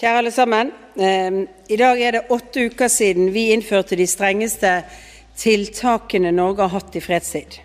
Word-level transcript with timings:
Kjære 0.00 0.16
alle 0.16 0.30
sammen. 0.32 0.70
Ehm, 0.96 1.46
I 1.68 1.76
dag 1.76 2.00
er 2.00 2.10
det 2.10 2.30
åtte 2.32 2.62
uker 2.70 2.88
siden 2.88 3.34
vi 3.34 3.50
innførte 3.52 3.98
de 4.00 4.06
strengeste 4.08 4.70
tiltakene 5.36 6.30
Norge 6.32 6.62
har 6.62 6.72
hatt 6.72 6.94
i 6.96 7.02
fredstid. 7.04 7.58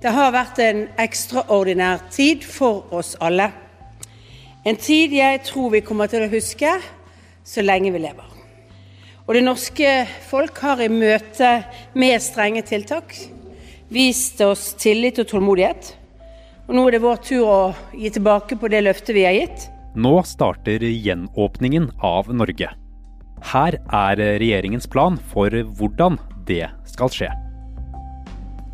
Det 0.00 0.12
har 0.12 0.32
vært 0.32 0.62
en 0.64 0.80
ekstraordinær 1.04 2.06
tid 2.08 2.46
for 2.48 2.88
oss 2.96 3.12
alle. 3.20 3.50
En 4.64 4.80
tid 4.80 5.12
jeg 5.12 5.42
tror 5.44 5.68
vi 5.74 5.82
kommer 5.84 6.08
til 6.08 6.24
å 6.24 6.30
huske 6.32 6.78
så 7.44 7.60
lenge 7.60 7.92
vi 7.92 8.00
lever. 8.06 8.32
Og 9.26 9.34
det 9.36 9.44
norske 9.44 9.92
folk 10.30 10.64
har 10.64 10.80
i 10.80 10.88
møte 10.88 11.52
med 11.92 12.24
strenge 12.24 12.64
tiltak 12.64 13.12
vist 13.92 14.40
oss 14.40 14.72
tillit 14.80 15.20
og 15.20 15.28
tålmodighet. 15.28 15.92
Og 16.70 16.74
nå 16.74 16.88
er 16.88 16.96
det 16.96 17.04
vår 17.04 17.22
tur 17.28 17.44
å 17.44 17.62
gi 17.92 18.16
tilbake 18.16 18.56
på 18.56 18.72
det 18.72 18.86
løftet 18.88 19.12
vi 19.12 19.28
har 19.28 19.36
gitt. 19.42 19.68
Nå 19.94 20.22
starter 20.26 20.82
gjenåpningen 20.82 21.84
av 22.02 22.26
Norge. 22.34 22.66
Her 23.46 23.76
er 23.94 24.18
regjeringens 24.42 24.88
plan 24.90 25.14
for 25.30 25.54
hvordan 25.78 26.16
det 26.48 26.66
skal 26.90 27.12
skje. 27.14 27.28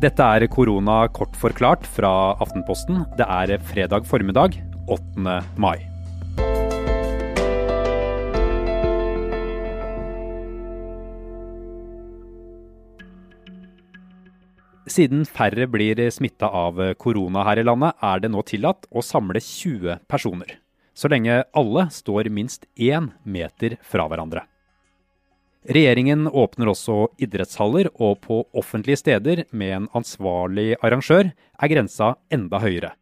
Dette 0.01 0.25
er 0.25 0.47
korona 0.49 1.03
kort 1.13 1.37
forklart 1.37 1.85
fra 1.85 2.33
Aftenposten. 2.41 3.03
Det 3.19 3.27
er 3.29 3.53
fredag 3.69 4.07
formiddag 4.09 4.57
8. 4.89 5.35
mai. 5.61 5.77
Siden 14.89 15.21
færre 15.29 15.69
blir 15.69 16.01
smitta 16.09 16.49
av 16.49 16.81
korona 16.97 17.45
her 17.45 17.61
i 17.61 17.69
landet, 17.69 17.93
er 18.01 18.25
det 18.25 18.33
nå 18.33 18.41
tillatt 18.49 18.89
å 18.89 19.05
samle 19.05 19.37
20 19.37 20.01
personer. 20.09 20.57
Så 21.01 21.09
lenge 21.09 21.39
alle 21.57 21.87
står 21.89 22.27
minst 22.29 22.67
én 22.77 23.07
meter 23.25 23.79
fra 23.81 24.05
hverandre. 24.05 24.43
Regjeringen 25.65 26.27
åpner 26.27 26.69
også 26.69 27.07
idrettshaller, 27.21 27.89
og 27.97 28.19
på 28.21 28.43
offentlige 28.57 28.99
steder 29.01 29.43
med 29.49 29.73
en 29.79 29.87
ansvarlig 29.97 30.75
arrangør 30.81 31.31
er 31.31 31.71
grensa 31.73 32.13
enda 32.33 32.61
høyere. 32.61 32.93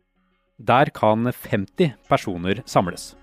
Der 0.60 0.92
kan 0.96 1.28
50 1.28 1.96
personer 2.08 2.64
samles. 2.66 3.14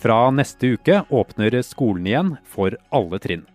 Fra 0.00 0.28
neste 0.32 0.74
uke 0.76 1.02
åpner 1.12 1.60
skolen 1.64 2.08
igjen 2.08 2.34
for 2.44 2.76
alle 2.92 3.20
trinn. 3.24 3.46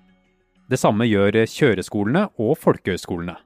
Det 0.69 0.77
samme 0.81 1.05
gjør 1.09 1.43
kjøreskolene 1.49 2.27
og 2.38 2.58
folkehøyskolene. 2.61 3.38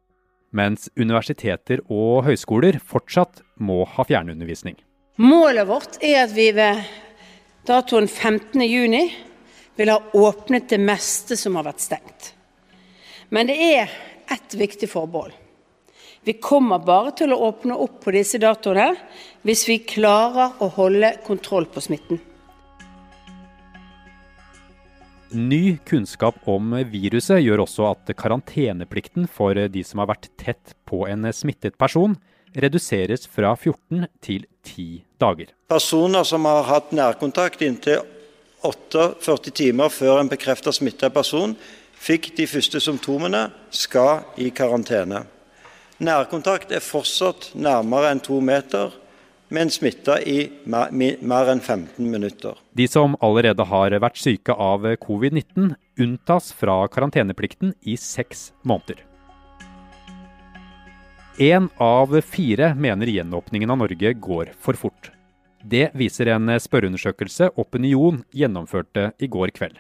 Mens 0.54 0.86
universiteter 1.00 1.82
og 1.90 2.28
høyskoler 2.28 2.78
fortsatt 2.78 3.42
må 3.58 3.82
ha 3.90 4.06
fjernundervisning. 4.06 4.78
Målet 5.22 5.68
vårt 5.70 5.98
er 6.02 6.23
at 6.23 6.34
vi 6.34 6.52
ved 6.54 6.82
datoen 7.66 8.06
15.6 8.06 9.14
vil 9.78 9.90
ha 9.90 10.00
åpnet 10.14 10.70
det 10.70 10.80
meste 10.81 11.38
som 11.40 11.58
har 11.58 11.66
vært 11.66 11.81
stengt. 11.81 12.34
Men 13.34 13.50
det 13.50 13.58
er 13.58 13.94
ett 14.30 14.54
viktig 14.54 14.90
forbehold. 14.92 15.34
Vi 16.24 16.38
kommer 16.40 16.80
bare 16.86 17.12
til 17.18 17.34
å 17.34 17.42
åpne 17.50 17.76
opp 17.84 17.98
på 18.06 18.14
disse 18.16 18.40
datoene 18.40 18.94
hvis 19.44 19.66
vi 19.68 19.81
klarer 19.84 20.62
å 20.64 20.70
holde 20.78 21.16
kontroll 21.26 21.66
på 21.68 21.81
smitten. 21.84 22.22
Ny 25.34 25.80
kunnskap 25.89 26.36
om 26.45 26.76
viruset 26.92 27.39
gjør 27.42 27.64
også 27.64 27.88
at 27.89 28.12
karanteneplikten 28.20 29.26
for 29.26 29.58
de 29.58 29.81
som 29.81 30.03
har 30.03 30.12
vært 30.12 30.28
tett 30.38 30.75
på 30.86 31.08
en 31.09 31.25
smittet 31.34 31.73
person, 31.81 32.14
reduseres 32.53 33.25
fra 33.25 33.56
14 33.56 34.06
til 34.22 34.45
10 34.62 35.02
dager. 35.17 35.50
Personer 35.73 36.28
som 36.30 36.45
har 36.45 36.67
hatt 36.70 36.94
nærkontakt 36.94 37.66
inntil 37.66 38.03
48 38.62 39.56
timer 39.58 39.90
før 39.90 40.22
en 40.22 40.30
bekreftet 40.30 40.78
smittet 40.78 41.16
person 41.16 41.58
fikk 41.97 42.36
de 42.38 42.45
første 42.45 42.78
symptomene, 42.84 43.47
skal 43.73 44.22
i 44.38 44.52
karantene. 44.53 45.24
Nærkontakt 46.03 46.69
er 46.75 46.84
fortsatt 46.84 47.56
nærmere 47.58 48.13
enn 48.13 48.22
to 48.22 48.38
meter 48.38 48.94
men 49.53 49.69
smitta 49.69 50.18
i 50.22 50.50
mer 50.66 51.50
enn 51.52 51.62
15 51.62 52.09
minutter. 52.09 52.58
De 52.74 52.88
som 52.90 53.14
allerede 53.22 53.66
har 53.69 53.94
vært 54.02 54.18
syke 54.18 54.56
av 54.58 54.88
covid-19, 55.06 55.75
unntas 56.02 56.50
fra 56.58 56.81
karanteneplikten 56.90 57.75
i 57.86 57.97
seks 58.00 58.50
måneder. 58.66 59.06
Én 61.41 61.69
av 61.81 62.14
fire 62.22 62.74
mener 62.78 63.09
gjenåpningen 63.09 63.74
av 63.74 63.81
Norge 63.86 64.14
går 64.14 64.53
for 64.62 64.78
fort. 64.78 65.09
Det 65.64 65.88
viser 65.97 66.34
en 66.34 66.50
spørreundersøkelse 66.59 67.53
Opinion 67.58 68.24
gjennomførte 68.35 69.12
i 69.18 69.30
går 69.31 69.53
kveld. 69.56 69.78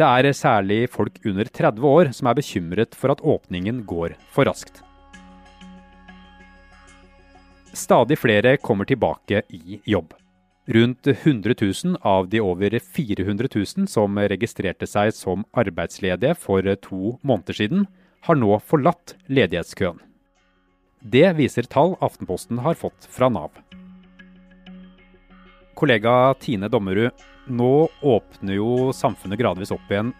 Det 0.00 0.08
er 0.08 0.32
særlig 0.32 0.86
folk 0.88 1.20
under 1.28 1.48
30 1.48 1.84
år 1.84 2.12
som 2.16 2.28
er 2.30 2.36
bekymret 2.40 2.96
for 2.96 3.12
at 3.12 3.20
åpningen 3.20 3.84
går 3.88 4.16
for 4.32 4.48
raskt. 4.48 4.80
Stadig 7.80 8.18
flere 8.18 8.56
kommer 8.56 8.84
tilbake 8.84 9.42
i 9.48 9.80
jobb. 9.84 10.12
Rundt 10.66 11.06
100 11.06 11.54
000 11.84 11.96
av 12.00 12.28
de 12.28 12.40
over 12.40 12.78
400 12.78 13.48
000 13.54 13.88
som 13.88 14.18
registrerte 14.18 14.86
seg 14.86 15.14
som 15.16 15.46
arbeidsledige 15.56 16.36
for 16.36 16.66
to 16.84 17.14
måneder 17.24 17.56
siden, 17.56 17.86
har 18.28 18.36
nå 18.36 18.58
forlatt 18.68 19.14
ledighetskøen. 19.32 19.96
Det 21.00 21.24
viser 21.40 21.64
tall 21.72 21.96
Aftenposten 22.04 22.60
har 22.60 22.76
fått 22.76 23.08
fra 23.08 23.32
Nav. 23.32 23.56
Kollega 25.72 26.34
Tine 26.36 26.68
Dommerud, 26.68 27.16
nå 27.48 27.88
åpner 28.04 28.60
jo 28.60 28.92
samfunnet 28.92 29.40
gradvis 29.40 29.72
opp 29.72 29.88
igjen. 29.88 30.12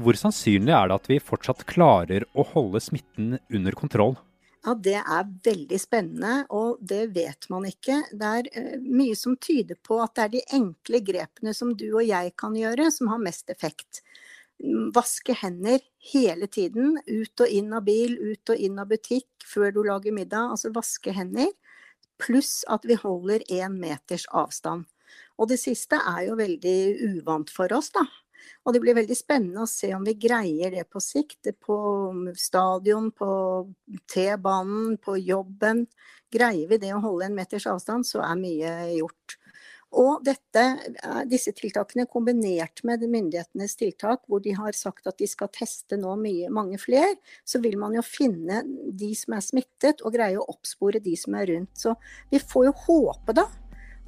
Hvor 0.00 0.16
sannsynlig 0.16 0.72
er 0.72 0.88
det 0.88 0.96
at 0.96 1.12
vi 1.12 1.20
fortsatt 1.20 1.66
klarer 1.68 2.24
å 2.32 2.48
holde 2.54 2.80
smitten 2.80 3.36
under 3.52 3.76
kontroll? 3.76 4.16
Ja, 4.62 4.74
Det 4.74 4.94
er 4.94 5.30
veldig 5.44 5.78
spennende, 5.80 6.34
og 6.54 6.78
det 6.80 7.08
vet 7.16 7.48
man 7.50 7.64
ikke. 7.66 7.96
Det 8.14 8.28
er 8.38 8.50
uh, 8.54 8.76
mye 8.82 9.16
som 9.18 9.34
tyder 9.36 9.74
på 9.82 9.98
at 10.02 10.14
det 10.14 10.22
er 10.24 10.34
de 10.36 10.42
enkle 10.58 11.00
grepene 11.02 11.54
som 11.54 11.72
du 11.74 11.88
og 11.88 12.04
jeg 12.06 12.34
kan 12.38 12.54
gjøre, 12.54 12.90
som 12.94 13.10
har 13.10 13.18
mest 13.18 13.50
effekt. 13.50 14.04
Vaske 14.94 15.34
hender 15.34 15.82
hele 16.12 16.46
tiden. 16.46 16.94
Ut 17.10 17.42
og 17.42 17.50
inn 17.50 17.74
av 17.74 17.82
bil, 17.88 18.14
ut 18.14 18.54
og 18.54 18.62
inn 18.62 18.78
av 18.78 18.92
butikk 18.92 19.26
før 19.50 19.74
du 19.74 19.82
lager 19.82 20.14
middag. 20.14 20.54
Altså 20.54 20.70
vaske 20.74 21.10
hender. 21.16 21.50
Pluss 22.22 22.60
at 22.70 22.86
vi 22.86 22.94
holder 22.94 23.42
én 23.50 23.74
meters 23.82 24.28
avstand. 24.30 24.86
Og 25.42 25.50
det 25.50 25.58
siste 25.58 25.98
er 25.98 26.28
jo 26.28 26.38
veldig 26.38 26.78
uvant 27.16 27.50
for 27.50 27.74
oss, 27.74 27.90
da. 27.90 28.06
Og 28.62 28.74
det 28.74 28.82
blir 28.84 28.96
veldig 28.98 29.16
spennende 29.18 29.64
å 29.64 29.70
se 29.70 29.92
om 29.96 30.04
vi 30.06 30.16
greier 30.20 30.74
det 30.74 30.86
på 30.90 31.02
sikt. 31.02 31.52
På 31.62 31.76
stadion, 32.38 33.10
på 33.14 33.30
T-banen, 34.10 34.96
på 35.02 35.18
jobben. 35.20 35.86
Greier 36.32 36.70
vi 36.70 36.80
det 36.82 36.94
å 36.96 37.02
holde 37.04 37.28
en 37.28 37.36
meters 37.36 37.68
avstand, 37.70 38.08
så 38.08 38.22
er 38.24 38.40
mye 38.40 38.74
gjort. 38.96 39.38
Og 39.92 40.22
dette, 40.24 40.62
disse 41.28 41.52
tiltakene 41.52 42.06
kombinert 42.08 42.80
med 42.88 43.02
myndighetenes 43.04 43.74
tiltak, 43.76 44.22
hvor 44.24 44.40
de 44.40 44.54
har 44.56 44.72
sagt 44.76 45.08
at 45.10 45.18
de 45.20 45.28
skal 45.28 45.50
teste 45.52 45.98
nå 46.00 46.14
mye, 46.16 46.48
mange 46.48 46.80
flere, 46.80 47.18
så 47.44 47.60
vil 47.60 47.76
man 47.80 47.98
jo 47.98 48.04
finne 48.06 48.62
de 48.88 49.10
som 49.18 49.36
er 49.36 49.44
smittet 49.44 50.00
og 50.00 50.16
greie 50.16 50.40
å 50.40 50.48
oppspore 50.48 51.02
de 51.04 51.12
som 51.20 51.36
er 51.36 51.50
rundt. 51.52 51.76
Så 51.76 51.92
vi 52.32 52.40
får 52.40 52.70
jo 52.70 52.78
håpe 52.86 53.36
da 53.36 53.44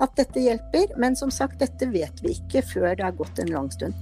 at 0.02 0.16
dette 0.18 0.42
hjelper, 0.42 0.94
men 0.98 1.14
som 1.18 1.30
sagt, 1.30 1.60
dette 1.60 1.86
vet 1.92 2.22
vi 2.24 2.34
ikke 2.38 2.64
før 2.66 2.94
det 2.96 3.06
har 3.06 3.14
gått 3.18 3.38
en 3.42 3.52
lang 3.54 3.70
stund. 3.74 3.94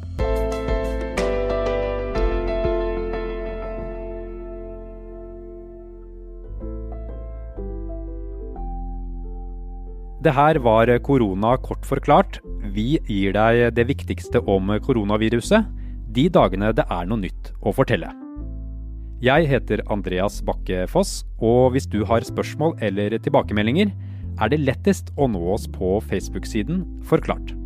Det 10.22 10.30
her 10.36 10.60
var 10.62 10.86
korona 11.02 11.56
kort 11.58 11.82
forklart. 11.82 12.38
Vi 12.72 12.94
gir 13.10 13.34
deg 13.34 13.74
det 13.74 13.88
viktigste 13.90 14.38
om 14.46 14.70
koronaviruset 14.86 15.66
de 16.12 16.28
dagene 16.28 16.72
det 16.76 16.84
er 16.92 17.08
noe 17.08 17.22
nytt 17.22 17.52
å 17.64 17.72
fortelle. 17.74 18.10
Jeg 19.22 19.46
heter 19.48 19.84
Andreas 19.92 20.40
Bakke 20.44 20.84
Foss, 20.90 21.22
og 21.38 21.72
hvis 21.74 21.86
du 21.88 22.02
har 22.08 22.26
spørsmål 22.26 22.74
eller 22.82 23.14
tilbakemeldinger, 23.22 23.92
er 24.40 24.52
det 24.52 24.62
lettest 24.62 25.12
å 25.16 25.28
nå 25.30 25.42
oss 25.54 25.68
på 25.70 25.98
Facebook-siden 26.08 26.84
Forklart. 27.08 27.61